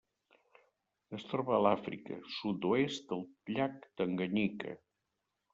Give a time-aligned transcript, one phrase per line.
[1.17, 4.77] Es troba a Àfrica: sud-oest del llac Tanganyika.